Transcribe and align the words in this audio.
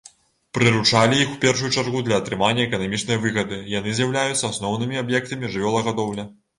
Прыручалі 0.57 1.19
іх 1.23 1.33
у 1.35 1.37
першую 1.43 1.69
чаргу 1.75 2.01
для 2.09 2.17
атрымання 2.23 2.67
эканамічнай 2.71 3.23
выгады, 3.29 3.63
яны 3.77 3.97
з'яўляюцца 4.01 4.45
асноўнымі 4.53 5.03
аб'ектамі 5.07 5.45
жывёлагадоўлі. 5.57 6.31